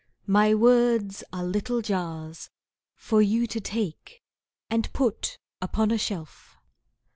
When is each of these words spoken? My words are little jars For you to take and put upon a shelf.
My 0.25 0.55
words 0.55 1.23
are 1.31 1.43
little 1.43 1.83
jars 1.83 2.49
For 2.95 3.21
you 3.21 3.45
to 3.45 3.59
take 3.61 4.23
and 4.67 4.91
put 4.93 5.37
upon 5.61 5.91
a 5.91 5.97
shelf. 5.99 6.57